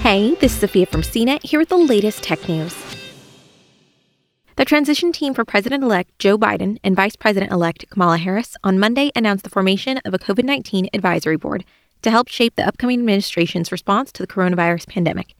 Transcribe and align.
Hey, 0.00 0.34
this 0.36 0.54
is 0.54 0.60
Sophia 0.60 0.86
from 0.86 1.02
CNET 1.02 1.44
here 1.44 1.60
with 1.60 1.68
the 1.68 1.76
latest 1.76 2.22
tech 2.22 2.48
news. 2.48 2.74
The 4.56 4.64
transition 4.64 5.12
team 5.12 5.34
for 5.34 5.44
President 5.44 5.84
elect 5.84 6.18
Joe 6.18 6.38
Biden 6.38 6.78
and 6.82 6.96
Vice 6.96 7.16
President 7.16 7.52
elect 7.52 7.84
Kamala 7.90 8.16
Harris 8.16 8.56
on 8.64 8.78
Monday 8.78 9.12
announced 9.14 9.44
the 9.44 9.50
formation 9.50 9.98
of 10.06 10.14
a 10.14 10.18
COVID 10.18 10.44
19 10.44 10.88
advisory 10.94 11.36
board 11.36 11.66
to 12.00 12.10
help 12.10 12.28
shape 12.28 12.56
the 12.56 12.66
upcoming 12.66 12.98
administration's 12.98 13.70
response 13.70 14.10
to 14.12 14.22
the 14.22 14.26
coronavirus 14.26 14.88
pandemic. 14.88 15.34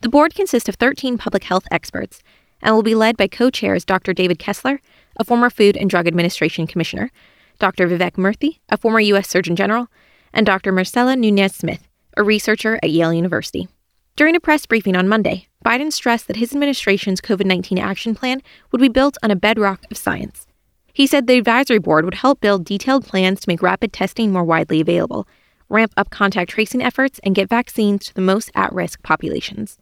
The 0.00 0.08
board 0.08 0.34
consists 0.34 0.68
of 0.68 0.74
13 0.74 1.16
public 1.16 1.44
health 1.44 1.64
experts 1.70 2.24
and 2.60 2.74
will 2.74 2.82
be 2.82 2.96
led 2.96 3.16
by 3.16 3.28
co 3.28 3.50
chairs 3.50 3.84
Dr. 3.84 4.12
David 4.12 4.40
Kessler, 4.40 4.80
a 5.16 5.24
former 5.24 5.48
Food 5.48 5.76
and 5.76 5.88
Drug 5.88 6.08
Administration 6.08 6.66
commissioner, 6.66 7.12
Dr. 7.60 7.86
Vivek 7.86 8.16
Murthy, 8.16 8.58
a 8.68 8.76
former 8.76 8.98
U.S. 8.98 9.28
Surgeon 9.28 9.54
General, 9.54 9.86
and 10.32 10.44
Dr. 10.44 10.72
Marcella 10.72 11.14
Nunez 11.14 11.54
Smith, 11.54 11.86
a 12.16 12.22
researcher 12.22 12.78
at 12.82 12.90
Yale 12.90 13.12
University. 13.12 13.68
During 14.16 14.36
a 14.36 14.40
press 14.40 14.66
briefing 14.66 14.96
on 14.96 15.08
Monday, 15.08 15.48
Biden 15.64 15.92
stressed 15.92 16.26
that 16.26 16.36
his 16.36 16.52
administration's 16.52 17.20
COVID 17.20 17.46
19 17.46 17.78
action 17.78 18.14
plan 18.14 18.42
would 18.70 18.80
be 18.80 18.88
built 18.88 19.16
on 19.22 19.30
a 19.30 19.36
bedrock 19.36 19.84
of 19.90 19.96
science. 19.96 20.46
He 20.92 21.06
said 21.06 21.26
the 21.26 21.38
advisory 21.38 21.78
board 21.78 22.04
would 22.04 22.14
help 22.14 22.40
build 22.40 22.64
detailed 22.64 23.06
plans 23.06 23.40
to 23.40 23.48
make 23.48 23.62
rapid 23.62 23.92
testing 23.92 24.32
more 24.32 24.44
widely 24.44 24.80
available, 24.80 25.26
ramp 25.68 25.92
up 25.96 26.10
contact 26.10 26.50
tracing 26.50 26.82
efforts, 26.82 27.20
and 27.24 27.34
get 27.34 27.48
vaccines 27.48 28.06
to 28.06 28.14
the 28.14 28.20
most 28.20 28.50
at 28.54 28.72
risk 28.72 29.02
populations. 29.02 29.78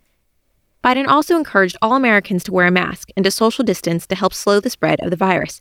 Biden 0.84 1.08
also 1.08 1.36
encouraged 1.36 1.76
all 1.82 1.96
Americans 1.96 2.44
to 2.44 2.52
wear 2.52 2.66
a 2.66 2.70
mask 2.70 3.10
and 3.16 3.24
to 3.24 3.30
social 3.30 3.64
distance 3.64 4.06
to 4.06 4.14
help 4.14 4.32
slow 4.32 4.60
the 4.60 4.70
spread 4.70 5.00
of 5.00 5.10
the 5.10 5.16
virus, 5.16 5.60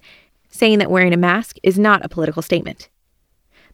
saying 0.49 0.79
that 0.79 0.91
wearing 0.91 1.13
a 1.13 1.17
mask 1.17 1.57
is 1.63 1.79
not 1.79 2.05
a 2.05 2.09
political 2.09 2.41
statement. 2.41 2.89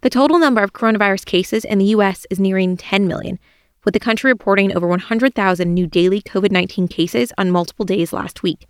The 0.04 0.10
total 0.10 0.38
number 0.38 0.62
of 0.62 0.74
coronavirus 0.74 1.26
cases 1.26 1.64
in 1.64 1.78
the 1.78 1.86
U.S. 1.96 2.28
is 2.30 2.38
nearing 2.38 2.76
10 2.76 3.08
million, 3.08 3.40
with 3.86 3.94
the 3.94 4.02
country 4.02 4.30
reporting 4.30 4.76
over 4.76 4.86
100,000 4.86 5.74
new 5.74 5.88
daily 5.88 6.22
COVID 6.22 6.52
19 6.52 6.90
cases 6.90 7.32
on 7.38 7.52
multiple 7.52 7.86
days 7.86 8.12
last 8.12 8.44
week. 8.44 8.68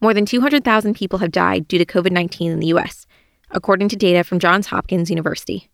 More 0.00 0.14
than 0.14 0.24
200,000 0.24 0.94
people 0.94 1.18
have 1.18 1.32
died 1.32 1.66
due 1.66 1.78
to 1.78 1.84
COVID 1.84 2.12
19 2.12 2.52
in 2.52 2.60
the 2.60 2.68
U.S., 2.68 3.04
according 3.50 3.88
to 3.88 3.96
data 3.96 4.22
from 4.22 4.38
Johns 4.38 4.68
Hopkins 4.68 5.10
University. 5.10 5.68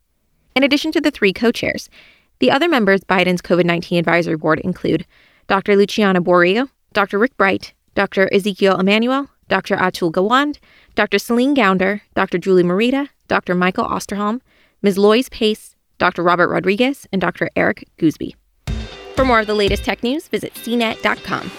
In 0.57 0.65
addition 0.65 0.93
to 0.93 1.01
the 1.03 1.11
three 1.11 1.35
co 1.35 1.53
chairs, 1.53 1.91
the 2.39 2.51
other 2.51 2.67
members 2.67 3.03
Biden's 3.03 3.43
COVID 3.43 3.67
19 3.67 3.99
advisory 3.99 4.39
board 4.39 4.61
include 4.61 5.05
Dr. 5.47 5.77
Luciana 5.77 6.23
Borio, 6.23 6.71
Dr. 6.95 7.19
Rick 7.19 7.37
Bright, 7.37 7.75
Dr. 7.95 8.33
Ezekiel 8.33 8.81
Emanuel, 8.81 9.29
Dr. 9.49 9.77
Atul 9.77 10.11
Gawande, 10.11 10.57
Dr. 10.95 11.19
Celine 11.19 11.55
Gounder, 11.55 12.01
Dr. 12.15 12.39
Julie 12.39 12.63
Morita, 12.63 13.11
Dr. 13.29 13.55
Michael 13.55 13.85
Osterholm, 13.85 14.41
Ms. 14.83 14.99
Loyce 14.99 15.29
Pace, 15.29 15.77
Dr. 15.99 16.23
Robert 16.23 16.49
Rodriguez, 16.49 17.07
and 17.13 17.21
Dr. 17.21 17.49
Eric 17.57 17.89
Goosby. 17.99 18.35
For 19.15 19.25
more 19.25 19.41
of 19.41 19.47
the 19.47 19.55
latest 19.55 19.85
tech 19.85 20.03
news, 20.03 20.29
visit 20.29 20.53
cnet.com. 20.55 21.51